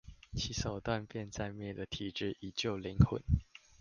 [0.33, 3.21] 其手段便在滅了體質以救靈魂